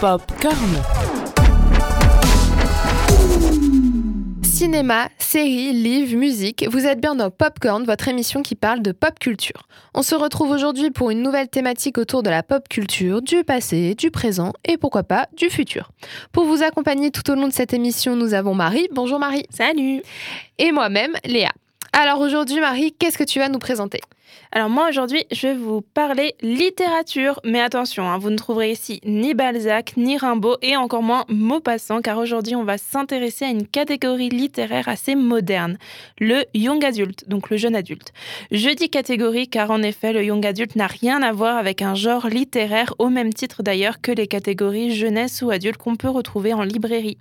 [0.00, 0.56] Popcorn.
[4.42, 9.18] Cinéma, séries, livres, musique, vous êtes bien dans Popcorn, votre émission qui parle de pop
[9.18, 9.68] culture.
[9.94, 13.94] On se retrouve aujourd'hui pour une nouvelle thématique autour de la pop culture, du passé,
[13.94, 15.90] du présent et pourquoi pas du futur.
[16.32, 18.88] Pour vous accompagner tout au long de cette émission, nous avons Marie.
[18.92, 19.46] Bonjour Marie.
[19.50, 20.02] Salut.
[20.58, 21.52] Et moi-même, Léa.
[21.94, 24.00] Alors aujourd'hui, Marie, qu'est-ce que tu vas nous présenter?
[24.50, 28.98] Alors moi aujourd'hui, je vais vous parler littérature, mais attention, hein, vous ne trouverez ici
[29.04, 33.66] ni Balzac, ni Rimbaud, et encore moins Maupassant, car aujourd'hui on va s'intéresser à une
[33.66, 35.76] catégorie littéraire assez moderne,
[36.18, 38.14] le young adult, donc le jeune adulte.
[38.50, 41.94] Je dis catégorie car en effet, le young adult n'a rien à voir avec un
[41.94, 46.54] genre littéraire, au même titre d'ailleurs que les catégories jeunesse ou adulte qu'on peut retrouver
[46.54, 47.18] en librairie.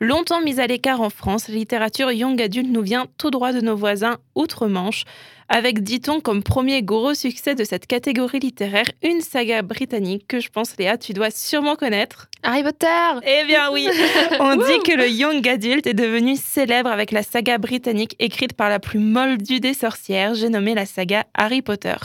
[0.00, 3.60] Longtemps mise à l'écart en France, la littérature young adulte nous vient tout droit de
[3.60, 5.04] nos voisins outre-Manche,
[5.52, 10.48] avec, dit-on, comme premier gros succès de cette catégorie littéraire, une saga britannique que je
[10.48, 12.28] pense, Léa, tu dois sûrement connaître.
[12.42, 12.86] Harry Potter
[13.26, 13.86] Eh bien oui
[14.40, 18.70] On dit que le young adult est devenu célèbre avec la saga britannique écrite par
[18.70, 21.96] la plus moldue des sorcières, j'ai nommé la saga Harry Potter.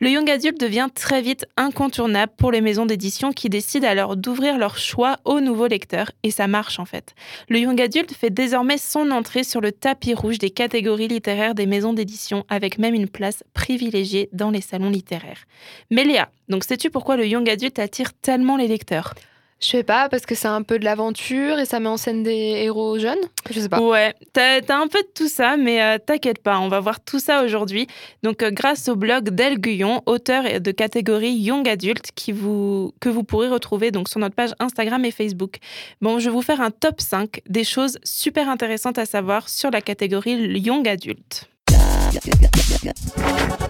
[0.00, 4.56] Le young adult devient très vite incontournable pour les maisons d'édition qui décident alors d'ouvrir
[4.56, 7.14] leur choix aux nouveaux lecteurs, et ça marche en fait.
[7.48, 11.66] Le young adult fait désormais son entrée sur le tapis rouge des catégories littéraires des
[11.66, 15.44] maisons d'édition, avec même une place privilégiée dans les salons littéraires.
[15.90, 19.14] Mais Léa, donc sais-tu pourquoi le young adult attire tellement les lecteurs?
[19.62, 22.24] Je sais pas, parce que c'est un peu de l'aventure et ça met en scène
[22.24, 22.32] des
[22.64, 23.20] héros jeunes?
[23.48, 23.80] Je sais pas.
[23.80, 26.98] Ouais, t'as as un peu de tout ça, mais euh, t'inquiète pas, on va voir
[26.98, 27.86] tout ça aujourd'hui.
[28.24, 33.08] Donc, euh, grâce au blog d'El Guyon, auteur de catégorie Young Adult, qui vous, que
[33.08, 35.58] vous pourrez retrouver donc, sur notre page Instagram et Facebook.
[36.00, 39.70] Bon, je vais vous faire un top 5 des choses super intéressantes à savoir sur
[39.70, 41.48] la catégorie Young Adult.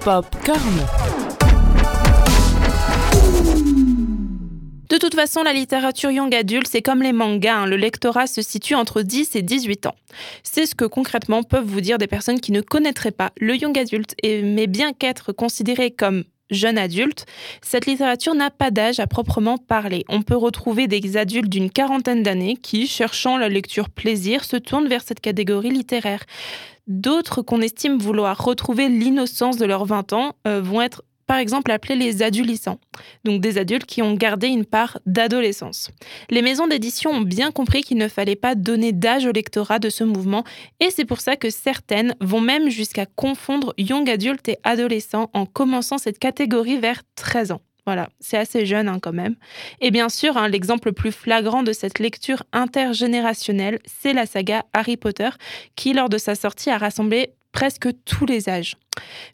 [0.05, 0.59] Popcorn.
[4.89, 7.67] De toute façon, la littérature young adulte, c'est comme les mangas, hein.
[7.67, 9.95] le lectorat se situe entre 10 et 18 ans.
[10.43, 13.79] C'est ce que concrètement peuvent vous dire des personnes qui ne connaîtraient pas le young
[13.79, 17.27] adulte, mais bien qu'être considéré comme jeune adulte,
[17.63, 20.05] cette littérature n'a pas d'âge à proprement parler.
[20.09, 24.89] On peut retrouver des adultes d'une quarantaine d'années qui, cherchant la lecture plaisir, se tournent
[24.89, 26.25] vers cette catégorie littéraire.
[26.87, 31.71] D'autres qu'on estime vouloir retrouver l'innocence de leurs 20 ans euh, vont être par exemple
[31.71, 32.79] appelés les adolescents,
[33.25, 35.91] donc des adultes qui ont gardé une part d'adolescence.
[36.29, 39.89] Les maisons d'édition ont bien compris qu'il ne fallait pas donner d'âge au lectorat de
[39.89, 40.45] ce mouvement
[40.81, 45.47] et c'est pour ça que certaines vont même jusqu'à confondre young adultes et adolescents en
[45.47, 47.63] commençant cette catégorie vers 13 ans.
[47.85, 49.35] Voilà, c'est assez jeune hein, quand même.
[49.81, 54.65] Et bien sûr, hein, l'exemple le plus flagrant de cette lecture intergénérationnelle, c'est la saga
[54.73, 55.31] Harry Potter,
[55.75, 58.77] qui lors de sa sortie a rassemblé presque tous les âges.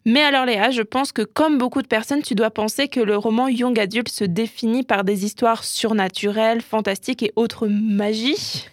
[0.05, 3.17] Mais alors Léa, je pense que comme beaucoup de personnes, tu dois penser que le
[3.17, 8.67] roman Young Adult se définit par des histoires surnaturelles, fantastiques et autres magies.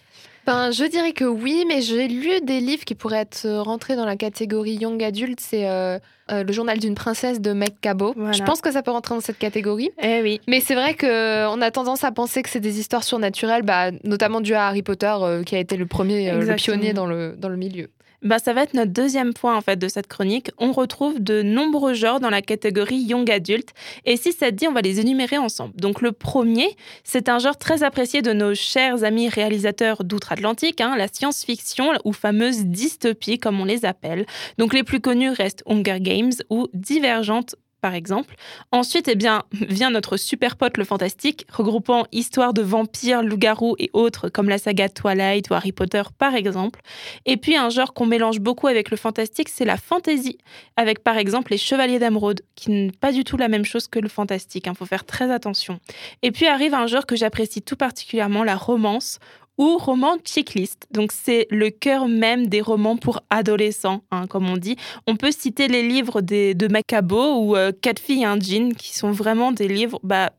[0.47, 3.97] Ben, je dirais que oui, mais j'ai lu des livres qui pourraient être euh, rentrés
[3.97, 5.41] dans la catégorie young adult.
[5.41, 5.99] C'est euh,
[6.31, 8.15] euh, le journal d'une princesse de Meg Cabot.
[8.31, 9.89] Je pense que ça peut rentrer dans cette catégorie.
[10.01, 10.39] Eh oui.
[10.47, 14.39] Mais c'est vrai qu'on a tendance à penser que c'est des histoires surnaturelles, bah, notamment
[14.39, 15.13] dû à Harry Potter,
[15.45, 17.89] qui a été le premier, le pionnier dans le, dans le milieu.
[18.23, 20.49] Bah, ça va être notre deuxième point en fait de cette chronique.
[20.57, 23.69] On retrouve de nombreux genres dans la catégorie young adult
[24.05, 25.75] et si ça te dit, on va les énumérer ensemble.
[25.75, 30.95] Donc le premier, c'est un genre très apprécié de nos chers amis réalisateurs d'outre-Atlantique, hein,
[30.97, 34.25] la science-fiction ou fameuse dystopie comme on les appelle.
[34.57, 37.55] Donc les plus connus restent Hunger Games ou Divergente
[37.87, 38.35] par exemple.
[38.73, 43.89] Ensuite, eh bien, vient notre super pote le fantastique, regroupant histoires de vampires, loups-garous et
[43.93, 46.81] autres, comme la saga Twilight ou Harry Potter, par exemple.
[47.25, 50.37] Et puis, un genre qu'on mélange beaucoup avec le fantastique, c'est la fantasy,
[50.75, 53.99] avec par exemple les Chevaliers d'Emeraude, qui n'est pas du tout la même chose que
[53.99, 55.79] le fantastique, il hein, faut faire très attention.
[56.23, 59.19] Et puis arrive un genre que j'apprécie tout particulièrement, la romance,
[59.57, 60.87] ou roman checklist.
[60.91, 64.75] Donc c'est le cœur même des romans pour adolescents, hein, comme on dit.
[65.07, 68.95] On peut citer les livres de Macabo ou euh, Quatre filles et un jean, qui
[68.95, 70.31] sont vraiment des livres bah,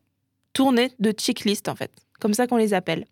[0.53, 3.05] tournés de checklist en fait comme ça qu'on les appelle.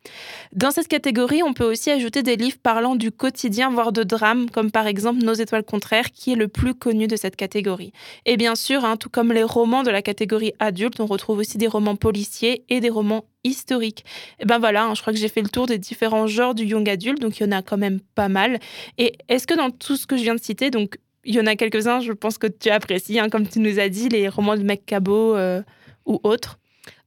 [0.54, 4.50] Dans cette catégorie, on peut aussi ajouter des livres parlant du quotidien, voire de drame,
[4.50, 7.94] comme par exemple Nos étoiles contraires, qui est le plus connu de cette catégorie.
[8.26, 11.58] Et bien sûr, hein, tout comme les romans de la catégorie adulte, on retrouve aussi
[11.58, 14.06] des romans policiers et des romans historiques.
[14.40, 16.66] Et ben voilà, hein, je crois que j'ai fait le tour des différents genres du
[16.66, 18.60] young adulte, donc il y en a quand même pas mal.
[18.98, 21.46] Et est-ce que dans tout ce que je viens de citer, donc il y en
[21.46, 24.56] a quelques-uns, je pense que tu apprécies, hein, comme tu nous as dit, les romans
[24.56, 25.62] de Mac Cabot euh,
[26.06, 26.58] ou autres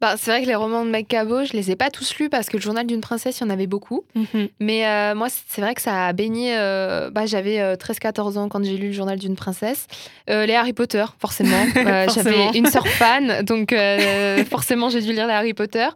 [0.01, 2.31] Bah, c'est vrai que les romans de Meg Cabot, je les ai pas tous lus
[2.31, 4.05] parce que le journal d'une princesse, il y en avait beaucoup.
[4.15, 4.49] Mhm.
[4.59, 6.57] Mais euh, moi, c'est vrai que ça a baigné.
[6.57, 9.87] euh, bah, J'avais euh, 13-14 ans quand j'ai lu le journal d'une princesse.
[10.31, 11.51] Euh, les Harry Potter, forcément.
[11.77, 12.31] Euh, Forcément.
[12.47, 15.87] J'avais une sœur fan, donc euh, forcément, j'ai dû lire les Harry Potter.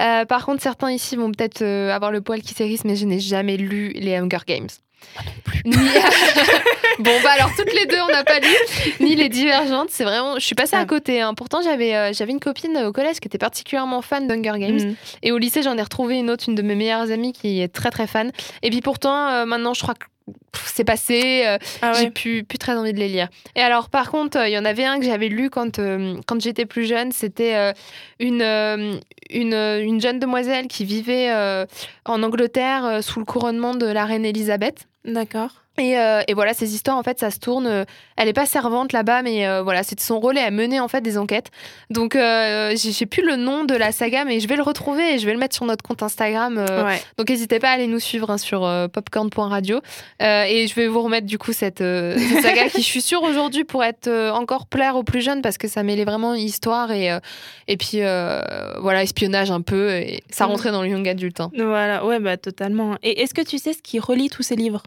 [0.00, 3.04] Euh, par contre, certains ici vont peut-être euh, avoir le poil qui s'érisse, mais je
[3.06, 4.68] n'ai jamais lu les Hunger Games.
[5.64, 5.76] Ni-
[6.98, 8.48] bon, bah alors, toutes les deux, on n'a pas lu.
[9.00, 9.88] Ni les Divergentes.
[9.90, 10.34] C'est vraiment.
[10.36, 10.84] Je suis passée à Ah.
[10.86, 11.20] côté.
[11.20, 11.34] hein.
[11.34, 14.76] Pourtant, j'avais euh, j'avais une copine au collège qui était particulièrement fan d'Hunger Games.
[14.88, 14.94] Mhm.
[15.22, 17.68] Et au lycée, j'en ai retrouvé une autre, une de mes meilleures amies qui est
[17.68, 18.30] très très fan.
[18.62, 20.06] Et puis pourtant, euh, maintenant, je crois que
[20.64, 21.42] c'est passé.
[21.46, 23.28] euh, Ah J'ai plus, plus très envie de les lire.
[23.56, 26.16] Et alors, par contre, euh, il y en avait un que j'avais lu quand, euh,
[26.26, 27.12] quand j'étais plus jeune.
[27.12, 27.72] C'était
[28.18, 28.42] une,
[29.30, 31.30] une, une jeune demoiselle qui vivait
[32.04, 34.86] en Angleterre sous le couronnement de la reine Elisabeth.
[35.04, 35.50] D'accord.
[35.80, 37.66] Et, euh, et voilà, ces histoires, en fait, ça se tourne.
[37.66, 37.84] euh,
[38.16, 40.88] elle n'est pas servante là-bas, mais euh, voilà, c'est son rôle et elle menait en
[40.88, 41.50] fait des enquêtes.
[41.88, 45.18] Donc, euh, j'ai plus le nom de la saga, mais je vais le retrouver et
[45.18, 46.58] je vais le mettre sur notre compte Instagram.
[46.58, 47.00] Ouais.
[47.16, 48.60] donc n'hésitez pas à aller nous suivre hein, sur
[48.92, 49.80] popcorn.radio.
[50.20, 53.64] Et je vais vous remettre du coup cette, cette saga qui, je suis sûre aujourd'hui,
[53.64, 57.08] pour être encore plaire aux plus jeunes parce que ça mêlait vraiment histoire et,
[57.68, 58.00] et puis
[58.80, 59.90] voilà, espionnage un peu.
[59.92, 61.40] Et ça rentrait dans le young adulte.
[61.40, 61.50] hein.
[61.56, 62.96] Voilà, ouais, bah totalement.
[63.02, 64.82] Et est-ce que tu sais ce qui relie tous ces livres?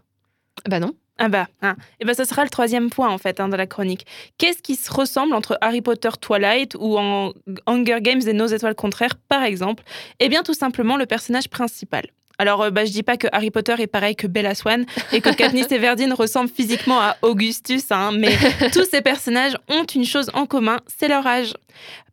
[0.67, 0.94] Bah non.
[1.19, 1.75] Ah bah, hein.
[2.00, 4.07] et ben ça sera le troisième point en fait hein, de la chronique.
[4.39, 7.33] Qu'est-ce qui se ressemble entre Harry Potter Twilight ou en
[7.67, 9.83] Hunger Games et Nos étoiles contraires par exemple?
[10.19, 12.07] Eh bien tout simplement le personnage principal.
[12.39, 15.21] Alors euh, bah, je dis pas que Harry Potter est pareil que Bella Swan et
[15.21, 18.35] que Katniss Everdeen ressemble physiquement à Augustus, hein, mais
[18.73, 21.53] tous ces personnages ont une chose en commun, c'est leur âge.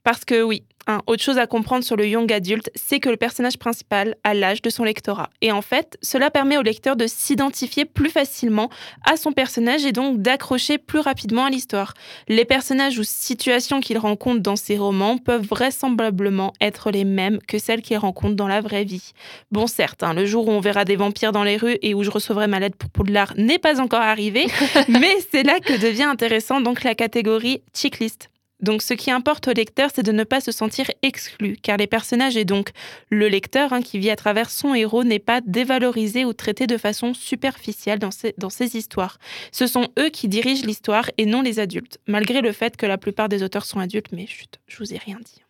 [0.02, 0.62] Parce que oui,
[1.06, 4.62] autre chose à comprendre sur le young adulte, c'est que le personnage principal a l'âge
[4.62, 5.30] de son lectorat.
[5.40, 8.70] Et en fait, cela permet au lecteur de s'identifier plus facilement
[9.10, 11.94] à son personnage et donc d'accrocher plus rapidement à l'histoire.
[12.28, 17.58] Les personnages ou situations qu'il rencontre dans ses romans peuvent vraisemblablement être les mêmes que
[17.58, 19.12] celles qu'il rencontre dans la vraie vie.
[19.50, 22.02] Bon, certes, hein, le jour où on verra des vampires dans les rues et où
[22.02, 24.46] je recevrai ma lettre pour Poudlard n'est pas encore arrivé,
[24.88, 28.30] mais c'est là que devient intéressant donc la catégorie checklist.
[28.62, 31.86] Donc ce qui importe au lecteur, c'est de ne pas se sentir exclu, car les
[31.86, 32.70] personnages et donc
[33.08, 36.76] le lecteur hein, qui vit à travers son héros n'est pas dévalorisé ou traité de
[36.76, 39.18] façon superficielle dans ces, dans ces histoires.
[39.52, 42.98] Ce sont eux qui dirigent l'histoire et non les adultes, malgré le fait que la
[42.98, 45.42] plupart des auteurs sont adultes, mais chut, je vous ai rien dit.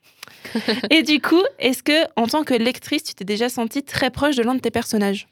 [0.90, 4.36] et du coup, est-ce que en tant que lectrice, tu t'es déjà sentie très proche
[4.36, 5.26] de l'un de tes personnages?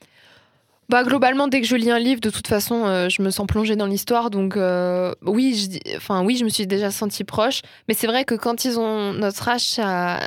[0.89, 3.47] Bah globalement, dès que je lis un livre, de toute façon, euh, je me sens
[3.47, 4.31] plongée dans l'histoire.
[4.31, 7.61] Donc euh, oui, je, enfin oui, je me suis déjà sentie proche.
[7.89, 10.19] Mais c'est vrai que quand ils ont notre âge, ça,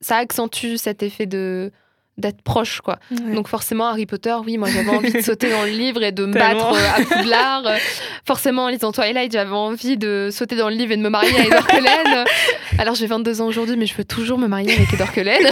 [0.00, 1.72] ça accentue cet effet de
[2.18, 2.98] d'être proche, quoi.
[3.10, 6.24] Donc forcément, Harry Potter, oui, moi j'avais envie de sauter dans le livre et de
[6.24, 7.64] me battre euh, à Poudlard.
[8.24, 11.36] Forcément, en lisant Twilight, j'avais envie de sauter dans le livre et de me marier
[11.38, 12.24] à Edward Cullen.
[12.78, 15.46] Alors j'ai 22 ans aujourd'hui, mais je veux toujours me marier avec Edward Cullen.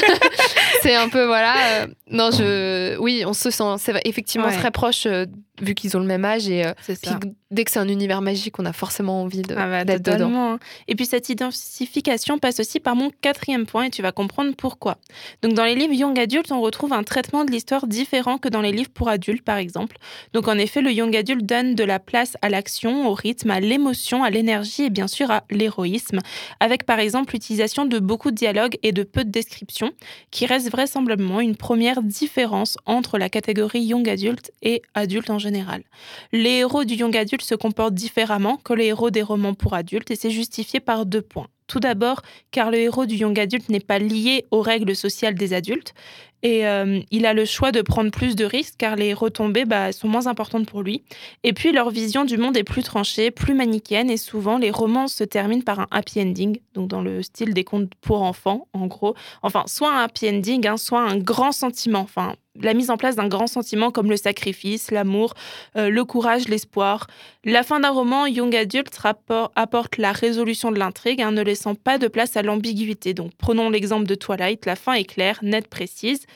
[0.85, 1.55] C'est un peu, voilà.
[1.83, 2.97] euh, non, je...
[2.99, 3.65] Oui, on se sent
[4.05, 4.57] effectivement Ouais.
[4.57, 5.27] très proche, euh,
[5.62, 6.49] vu qu'ils ont le même âge.
[6.49, 9.69] Et euh, puis, dès que c'est un univers magique, on a forcément envie de- Ah
[9.69, 10.31] bah, d'être dedans.
[10.89, 14.99] Et puis cette identification passe aussi par mon quatrième point et tu vas comprendre pourquoi.
[15.43, 18.61] Donc dans les livres young adultes, on retrouve un traitement de l'histoire différent que dans
[18.61, 19.97] les livres pour adultes par exemple.
[20.33, 23.61] Donc en effet, le young adulte donne de la place à l'action, au rythme, à
[23.61, 26.19] l'émotion, à l'énergie et bien sûr à l'héroïsme,
[26.61, 29.93] avec par exemple l'utilisation de beaucoup de dialogues et de peu de descriptions,
[30.33, 35.44] qui reste vraisemblablement une première différence entre la catégorie young adulte et adulte en général.
[36.32, 40.11] Les héros du young adulte se comportent différemment que les héros des romans pour adultes
[40.11, 41.49] et c'est justifié par deux points.
[41.67, 42.20] Tout d'abord,
[42.50, 45.94] car le héros du young adulte n'est pas lié aux règles sociales des adultes
[46.44, 49.93] et euh, il a le choix de prendre plus de risques car les retombées bah,
[49.93, 51.03] sont moins importantes pour lui.
[51.43, 55.08] Et puis leur vision du monde est plus tranchée, plus manichéenne et souvent les romans
[55.08, 58.86] se terminent par un happy ending, donc dans le style des contes pour enfants en
[58.86, 59.15] gros.
[59.43, 62.01] Enfin, soit un happy ending, hein, soit un grand sentiment.
[62.01, 65.34] Enfin, la mise en place d'un grand sentiment comme le sacrifice, l'amour,
[65.77, 67.06] euh, le courage, l'espoir.
[67.44, 68.55] La fin d'un roman young
[68.99, 73.15] rapport- apporte la résolution de l'intrigue, hein, ne laissant pas de place à l'ambiguïté.
[73.15, 76.27] Donc prenons l'exemple de Twilight, la fin est claire, nette, précise.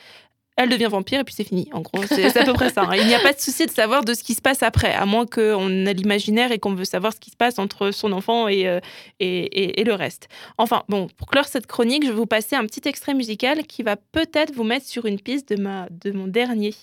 [0.60, 1.68] Elle devient vampire et puis c'est fini.
[1.72, 2.82] En gros, c'est à peu près ça.
[2.82, 2.96] hein.
[2.96, 5.06] Il n'y a pas de souci de savoir de ce qui se passe après, à
[5.06, 8.48] moins qu'on ait l'imaginaire et qu'on veut savoir ce qui se passe entre son enfant
[8.48, 8.80] et, euh,
[9.20, 10.28] et, et- et le reste.
[10.58, 13.82] Enfin, bon, pour clore cette chronique, je vais vous passer un petit extrait musical qui
[13.84, 16.74] va peut-être vous mettre sur une piste de, ma, de mon dernier.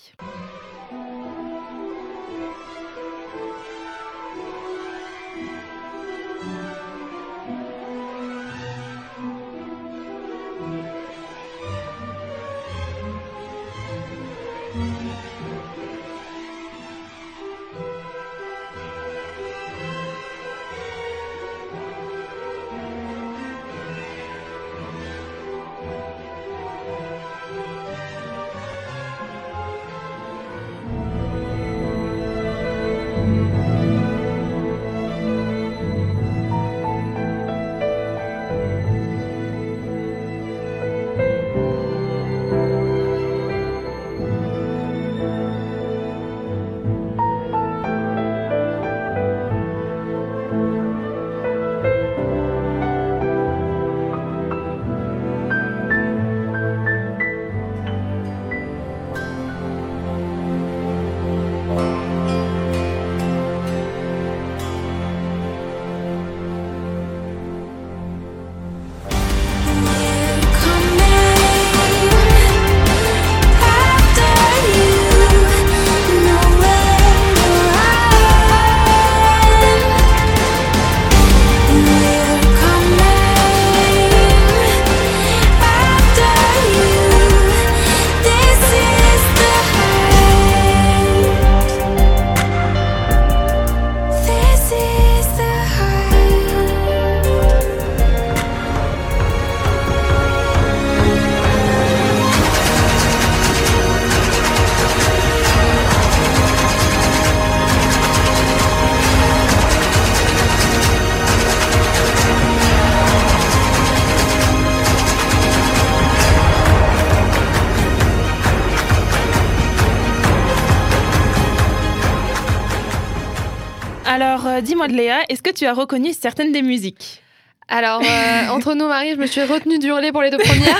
[124.60, 127.22] Dis-moi Léa, est-ce que tu as reconnu certaines des musiques?
[127.68, 130.78] Alors, euh, entre nous, Marie, je me suis retenue d'hurler pour les deux premières.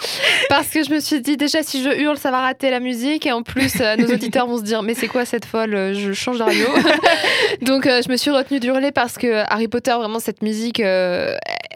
[0.50, 3.24] parce que je me suis dit, déjà, si je hurle, ça va rater la musique.
[3.24, 5.94] Et en plus, euh, nos auditeurs vont se dire, mais c'est quoi cette folle?
[5.94, 6.66] Je change de radio.
[7.62, 10.82] Donc, euh, je me suis retenue d'hurler parce que Harry Potter, vraiment, cette musique,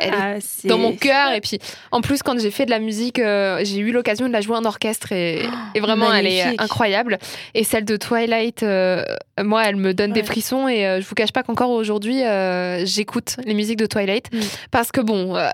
[0.00, 1.32] elle Ah, est c'est- dans mon cœur.
[1.32, 1.58] Et puis,
[1.92, 4.64] en plus, quand j'ai fait de la musique, j'ai eu l'occasion de la jouer en
[4.64, 5.12] orchestre.
[5.12, 5.42] Et,
[5.74, 7.18] et vraiment, elle est incroyable.
[7.54, 9.04] Et celle de Twilight, euh,
[9.42, 10.68] moi, elle me donne des frissons.
[10.68, 14.32] Et euh, je vous cache pas qu'encore aujourd'hui, euh, j'écoute les musiques de Twilight.
[14.32, 14.38] Mm.
[14.70, 15.48] Parce que bon, euh,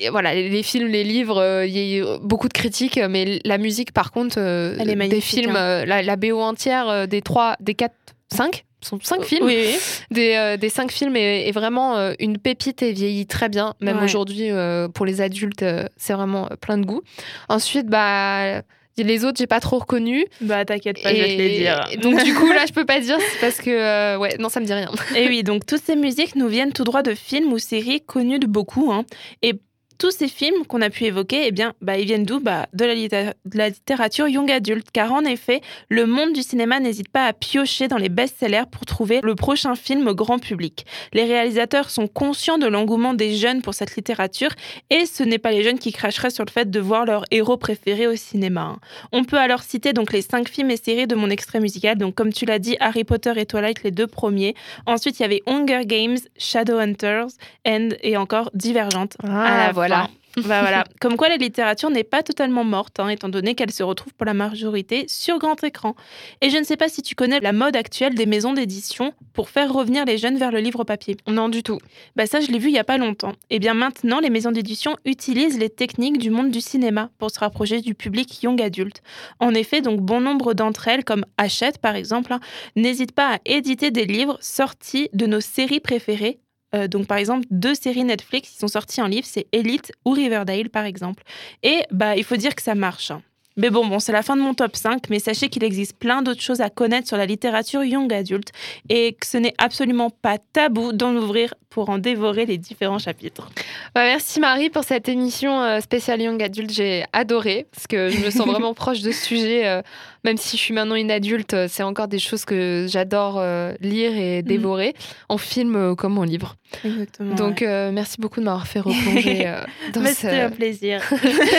[0.00, 3.38] et voilà, les films, les livres, euh, il y a eu beaucoup de critiques, mais
[3.44, 5.82] la musique, par contre, euh, Elle est des films, hein.
[5.82, 7.94] euh, la, la BO entière euh, des trois, des quatre,
[8.32, 9.76] cinq, sont cinq films, Oui, oui.
[10.10, 13.74] des, euh, des cinq films est, est vraiment euh, une pépite et vieillit très bien,
[13.80, 14.04] même Ouais.
[14.04, 17.02] aujourd'hui euh, pour les adultes, euh, c'est vraiment euh, plein de goût.
[17.48, 18.62] Ensuite, bah
[18.96, 20.24] les autres, j'ai pas trop reconnu.
[20.40, 21.84] Bah t'inquiète pas, je vais te les dire.
[21.90, 24.48] et donc du coup là, je peux pas dire, c'est parce que euh, ouais, non,
[24.48, 24.88] ça me dit rien.
[25.16, 28.38] Et oui, donc toutes ces musiques nous viennent tout droit de films ou séries connues
[28.38, 28.92] de beaucoup.
[28.92, 29.04] hein.
[29.42, 29.54] Et
[29.98, 32.40] tous ces films qu'on a pu évoquer, eh bien, bah, ils viennent d'où?
[32.40, 34.88] Bah, de, la litté- de la littérature young adulte.
[34.92, 38.84] Car en effet, le monde du cinéma n'hésite pas à piocher dans les best-sellers pour
[38.86, 40.84] trouver le prochain film grand public.
[41.12, 44.50] Les réalisateurs sont conscients de l'engouement des jeunes pour cette littérature
[44.90, 47.56] et ce n'est pas les jeunes qui cracheraient sur le fait de voir leur héros
[47.56, 48.60] préféré au cinéma.
[48.62, 48.78] hein.
[49.12, 51.96] On peut alors citer donc les cinq films et séries de mon extrait musical.
[51.98, 54.54] Donc comme tu l'as dit, Harry Potter et Twilight, les deux premiers.
[54.86, 57.26] Ensuite, il y avait Hunger Games, Shadowhunters,
[57.66, 59.16] End et encore Divergente.
[59.22, 60.08] à la voilà.
[60.36, 60.84] Bah voilà.
[61.00, 64.26] Comme quoi la littérature n'est pas totalement morte, hein, étant donné qu'elle se retrouve pour
[64.26, 65.94] la majorité sur grand écran.
[66.40, 69.48] Et je ne sais pas si tu connais la mode actuelle des maisons d'édition pour
[69.48, 71.16] faire revenir les jeunes vers le livre papier.
[71.28, 71.78] Non du tout.
[72.16, 73.34] Bah ça, je l'ai vu il y a pas longtemps.
[73.50, 77.38] Et bien maintenant, les maisons d'édition utilisent les techniques du monde du cinéma pour se
[77.38, 79.02] rapprocher du public young adulte.
[79.38, 82.40] En effet, donc bon nombre d'entre elles, comme Hachette par exemple, hein,
[82.74, 86.40] n'hésitent pas à éditer des livres sortis de nos séries préférées.
[86.74, 90.10] Euh, donc par exemple, deux séries Netflix qui sont sorties en livre, c'est Elite ou
[90.12, 91.22] Riverdale par exemple.
[91.62, 93.10] Et bah il faut dire que ça marche.
[93.10, 93.22] hein.
[93.56, 96.22] Mais bon, bon, c'est la fin de mon top 5, mais sachez qu'il existe plein
[96.22, 98.50] d'autres choses à connaître sur la littérature young adulte
[98.88, 103.50] et que ce n'est absolument pas tabou d'en ouvrir pour en dévorer les différents chapitres.
[103.94, 106.72] Bah, merci Marie pour cette émission euh, spéciale Young Adulte.
[106.72, 109.66] J'ai adoré parce que je me sens vraiment proche de ce sujet.
[109.66, 109.82] euh,
[110.22, 113.42] même si je suis maintenant une adulte, euh, c'est encore des choses que j'adore
[113.80, 114.94] lire et dévorer
[115.28, 116.56] en film comme en livre.
[116.84, 117.34] Exactement.
[117.34, 119.52] Donc euh, merci beaucoup de m'avoir fait replonger
[119.92, 120.14] dans ce...
[120.14, 121.02] c'était un plaisir.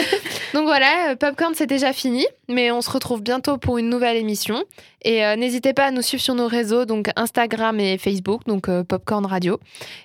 [0.54, 4.64] Donc voilà, Popcorn c'est déjà fini, mais on se retrouve bientôt pour une nouvelle émission.
[5.02, 8.68] Et euh, n'hésitez pas à nous suivre sur nos réseaux, donc Instagram et Facebook, donc
[8.68, 9.58] euh, Popcorn Radio.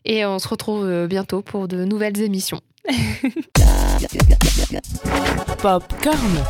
[0.05, 2.59] Et on se retrouve euh, bientôt pour de nouvelles émissions.
[5.61, 6.43] Popcorn.